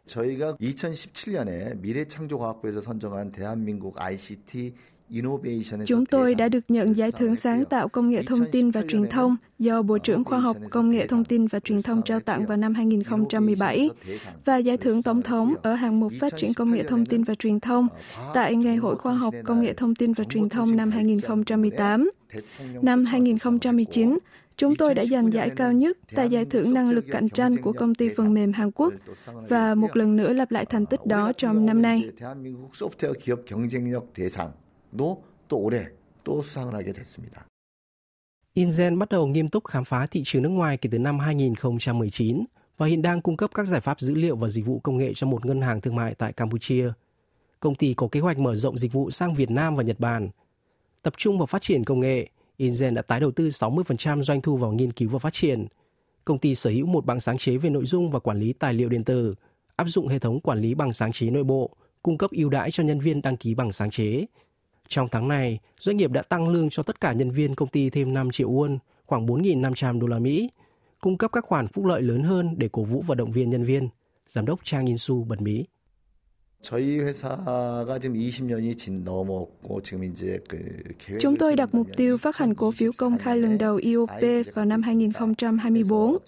저희가 0.06 0.56
2017년에 0.60 1.80
미래창조과학부에서 1.80 2.82
선정한 2.82 3.32
대한민국 3.32 3.96
ICT 3.96 4.74
Chúng 5.85 6.05
tôi 6.05 6.35
đã 6.35 6.49
được 6.49 6.59
nhận 6.67 6.97
giải 6.97 7.11
thưởng 7.11 7.35
sáng 7.35 7.65
tạo 7.65 7.87
công 7.87 8.09
nghệ 8.09 8.23
thông 8.23 8.45
tin 8.51 8.71
và 8.71 8.81
truyền 8.89 9.07
thông 9.07 9.35
do 9.59 9.81
Bộ 9.81 9.97
trưởng 9.97 10.23
Khoa 10.23 10.39
học 10.39 10.57
Công 10.69 10.91
nghệ 10.91 11.07
Thông 11.07 11.23
tin 11.23 11.47
và 11.47 11.59
Truyền 11.59 11.81
thông 11.81 12.01
trao 12.01 12.19
tặng 12.19 12.45
vào 12.45 12.57
năm 12.57 12.73
2017 12.73 13.89
và 14.45 14.57
giải 14.57 14.77
thưởng 14.77 15.03
Tổng 15.03 15.21
thống 15.21 15.55
ở 15.61 15.73
hạng 15.73 15.99
mục 15.99 16.13
phát 16.19 16.33
triển 16.37 16.53
công 16.53 16.71
nghệ 16.71 16.83
thông 16.83 17.05
tin 17.05 17.23
và 17.23 17.35
truyền 17.35 17.59
thông 17.59 17.87
tại 18.33 18.55
Ngày 18.55 18.75
hội 18.75 18.95
Khoa 18.95 19.13
học 19.13 19.33
Công 19.45 19.61
nghệ 19.61 19.73
Thông 19.73 19.95
tin 19.95 20.13
và 20.13 20.23
Truyền 20.23 20.49
thông 20.49 20.75
năm 20.75 20.91
2018. 20.91 22.09
Năm 22.81 23.05
2019, 23.05 24.17
chúng 24.57 24.75
tôi 24.75 24.93
đã 24.93 25.05
giành 25.05 25.33
giải 25.33 25.49
cao 25.55 25.71
nhất 25.73 25.97
tại 26.15 26.29
giải 26.29 26.45
thưởng 26.45 26.73
năng 26.73 26.89
lực 26.89 27.05
cạnh 27.11 27.29
tranh 27.29 27.57
của 27.57 27.73
công 27.73 27.95
ty 27.95 28.09
phần 28.17 28.33
mềm 28.33 28.53
Hàn 28.53 28.71
Quốc 28.71 28.93
và 29.49 29.75
một 29.75 29.97
lần 29.97 30.15
nữa 30.15 30.33
lặp 30.33 30.51
lại 30.51 30.65
thành 30.65 30.85
tích 30.85 31.05
đó 31.05 31.31
trong 31.37 31.65
năm 31.65 31.81
nay. 31.81 32.09
도 34.96 35.22
또 35.48 35.58
올해 35.58 35.88
또 36.24 36.42
수상을 36.42 36.74
하게 36.74 36.92
됐습니다. 36.92 37.46
Inzen 38.54 38.98
bắt 38.98 39.08
đầu 39.08 39.26
nghiêm 39.26 39.48
túc 39.48 39.64
khám 39.64 39.84
phá 39.84 40.06
thị 40.06 40.22
trường 40.24 40.42
nước 40.42 40.48
ngoài 40.48 40.76
kể 40.76 40.88
từ 40.92 40.98
năm 40.98 41.18
2019 41.18 42.44
và 42.76 42.86
hiện 42.86 43.02
đang 43.02 43.22
cung 43.22 43.36
cấp 43.36 43.50
các 43.54 43.66
giải 43.66 43.80
pháp 43.80 44.00
dữ 44.00 44.14
liệu 44.14 44.36
và 44.36 44.48
dịch 44.48 44.66
vụ 44.66 44.78
công 44.78 44.96
nghệ 44.96 45.14
cho 45.14 45.26
một 45.26 45.46
ngân 45.46 45.62
hàng 45.62 45.80
thương 45.80 45.96
mại 45.96 46.14
tại 46.14 46.32
Campuchia. 46.32 46.92
Công 47.60 47.74
ty 47.74 47.94
có 47.94 48.08
kế 48.08 48.20
hoạch 48.20 48.38
mở 48.38 48.56
rộng 48.56 48.78
dịch 48.78 48.92
vụ 48.92 49.10
sang 49.10 49.34
Việt 49.34 49.50
Nam 49.50 49.76
và 49.76 49.82
Nhật 49.82 50.00
Bản. 50.00 50.28
Tập 51.02 51.14
trung 51.16 51.38
vào 51.38 51.46
phát 51.46 51.62
triển 51.62 51.84
công 51.84 52.00
nghệ, 52.00 52.28
Inzen 52.58 52.94
đã 52.94 53.02
tái 53.02 53.20
đầu 53.20 53.30
tư 53.30 53.48
60% 53.48 54.22
doanh 54.22 54.40
thu 54.40 54.56
vào 54.56 54.72
nghiên 54.72 54.92
cứu 54.92 55.08
và 55.08 55.18
phát 55.18 55.32
triển. 55.32 55.66
Công 56.24 56.38
ty 56.38 56.54
sở 56.54 56.70
hữu 56.70 56.86
một 56.86 57.06
bằng 57.06 57.20
sáng 57.20 57.38
chế 57.38 57.56
về 57.56 57.70
nội 57.70 57.84
dung 57.84 58.10
và 58.10 58.18
quản 58.18 58.40
lý 58.40 58.52
tài 58.52 58.74
liệu 58.74 58.88
điện 58.88 59.04
tử, 59.04 59.34
áp 59.76 59.84
dụng 59.88 60.08
hệ 60.08 60.18
thống 60.18 60.40
quản 60.40 60.60
lý 60.60 60.74
bằng 60.74 60.92
sáng 60.92 61.12
chế 61.12 61.30
nội 61.30 61.44
bộ, 61.44 61.76
cung 62.02 62.18
cấp 62.18 62.30
ưu 62.30 62.48
đãi 62.48 62.70
cho 62.70 62.82
nhân 62.82 63.00
viên 63.00 63.22
đăng 63.22 63.36
ký 63.36 63.54
bằng 63.54 63.72
sáng 63.72 63.90
chế, 63.90 64.26
trong 64.89 65.07
tháng 65.11 65.27
này, 65.27 65.59
doanh 65.79 65.97
nghiệp 65.97 66.11
đã 66.11 66.21
tăng 66.21 66.49
lương 66.49 66.69
cho 66.69 66.83
tất 66.83 67.01
cả 67.01 67.13
nhân 67.13 67.31
viên 67.31 67.55
công 67.55 67.69
ty 67.69 67.89
thêm 67.89 68.13
5 68.13 68.31
triệu 68.31 68.51
won, 68.51 68.77
khoảng 69.05 69.25
4.500 69.25 69.99
đô 69.99 70.07
la 70.07 70.19
Mỹ, 70.19 70.49
cung 71.01 71.17
cấp 71.17 71.31
các 71.33 71.45
khoản 71.45 71.67
phúc 71.67 71.85
lợi 71.85 72.01
lớn 72.01 72.23
hơn 72.23 72.55
để 72.57 72.69
cổ 72.71 72.83
vũ 72.83 73.03
và 73.07 73.15
động 73.15 73.31
viên 73.31 73.49
nhân 73.49 73.63
viên. 73.63 73.89
Giám 74.27 74.45
đốc 74.45 74.59
Chang 74.63 74.85
In-su 74.85 75.23
bật 75.23 75.41
mí. 75.41 75.65
Chúng 81.20 81.36
tôi 81.36 81.56
đặt 81.56 81.74
mục 81.74 81.86
tiêu 81.96 82.18
phát 82.18 82.36
hành 82.36 82.54
cổ 82.54 82.70
phiếu 82.70 82.92
công 82.98 83.18
khai 83.18 83.38
lần 83.38 83.58
đầu 83.58 83.76
IOP 83.76 84.10
vào 84.54 84.64
năm 84.64 84.82
2024. 84.82 86.18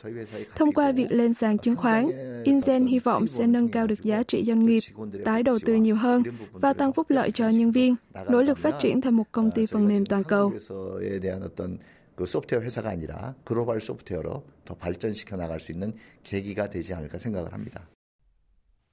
Thông 0.54 0.72
qua 0.72 0.92
việc 0.92 1.06
lên 1.10 1.32
sàn 1.32 1.58
chứng 1.58 1.76
khoán, 1.76 2.06
Inzen 2.44 2.86
hy 2.86 2.98
vọng 2.98 3.26
sẽ 3.26 3.46
nâng 3.46 3.68
cao 3.68 3.86
được 3.86 4.02
giá 4.02 4.22
trị 4.22 4.44
doanh 4.46 4.66
nghiệp, 4.66 4.80
tái 5.24 5.42
đầu 5.42 5.58
tư 5.64 5.74
nhiều 5.74 5.96
hơn 5.96 6.22
và 6.52 6.72
tăng 6.72 6.92
phúc 6.92 7.06
lợi 7.10 7.30
cho 7.30 7.48
nhân 7.48 7.72
viên, 7.72 7.96
nỗ 8.28 8.42
lực 8.42 8.58
phát 8.58 8.74
triển 8.80 9.00
thành 9.00 9.16
một 9.16 9.24
công 9.32 9.50
ty 9.50 9.66
phần 9.66 9.88
mềm 9.88 10.06
toàn 10.06 10.24
cầu. 10.24 10.52
그 12.16 12.24
소프트웨어 12.24 12.62
회사가 12.62 12.88
아니라 12.88 13.34
글로벌 13.44 13.78
소프트웨어로 13.78 14.42
더 14.64 14.74
발전시켜 14.74 15.36
나갈 15.36 15.60
수 15.60 15.70
있는 15.70 15.92
계기가 16.22 16.66
되지 16.66 16.94
않을까 16.94 17.18
생각을 17.18 17.52
합니다. 17.52 17.86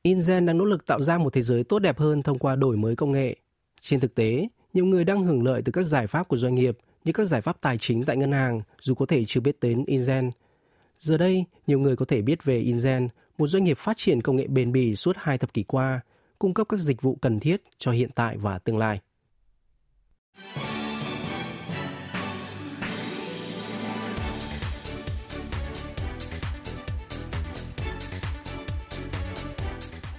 Ingen 0.02 0.47
đang 0.47 0.59
nỗ 0.59 0.64
lực 0.64 0.87
tạo 0.87 1.00
ra 1.00 1.19
một 1.19 1.33
thế 1.33 1.43
giới 1.43 1.64
tốt 1.64 1.78
đẹp 1.78 1.99
hơn 1.99 2.23
thông 2.23 2.38
qua 2.38 2.57
đổi 2.57 2.76
mới 2.76 2.97
công 2.97 3.12
nghệ. 3.12 3.37
Trên 3.81 4.00
thực 4.00 4.14
tế, 4.14 4.49
nhiều 4.75 4.85
người 4.85 5.05
đang 5.05 5.26
hưởng 5.26 5.45
lợi 5.45 5.62
từ 5.64 5.73
các 5.73 5.83
giải 5.83 6.07
pháp 6.07 6.28
của 6.28 6.37
doanh 6.37 6.55
nghiệp 6.55 6.78
như 7.05 7.12
các 7.12 7.25
giải 7.25 7.40
pháp 7.40 7.61
tài 7.61 7.78
chính 7.78 8.05
tại 8.05 8.17
ngân 8.17 8.33
hàng 8.33 8.61
dù 8.83 8.95
có 8.95 9.07
thể 9.07 9.25
chưa 9.25 9.40
biết 9.40 9.57
đến 9.61 9.85
Ingen. 9.87 10.31
Giờ 10.99 11.17
đây, 11.17 11.45
nhiều 11.67 11.78
người 11.78 11.97
có 11.97 12.05
thể 12.05 12.23
biết 12.23 12.45
về 12.45 12.59
InGen, 12.59 13.09
một 13.38 13.47
doanh 13.47 13.64
nghiệp 13.64 13.78
phát 13.78 13.97
triển 13.97 14.21
công 14.21 14.37
nghệ 14.37 14.47
bền 14.47 14.73
bỉ 14.73 14.95
suốt 14.95 15.17
hai 15.19 15.38
thập 15.38 15.55
kỷ 15.55 15.62
qua, 15.62 16.00
cung 16.38 16.55
cấp 16.55 16.67
các 16.69 16.81
dịch 16.81 17.02
vụ 17.02 17.19
cần 17.21 17.40
thiết 17.40 17.62
cho 17.78 17.90
hiện 17.90 18.11
tại 18.14 18.37
và 18.37 18.59
tương 18.59 18.78
lai. 18.78 19.00